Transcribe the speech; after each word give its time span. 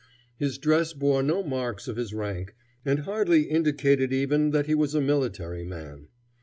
His 0.39 0.57
dress 0.57 0.93
bore 0.93 1.21
no 1.21 1.43
marks 1.43 1.87
of 1.87 1.95
his 1.95 2.11
rank, 2.11 2.55
and 2.83 3.01
hardly 3.01 3.43
indicated 3.43 4.11
even 4.11 4.49
that 4.49 4.65
he 4.65 4.73
was 4.73 4.95
a 4.95 4.99
military 4.99 5.63
man. 5.63 6.07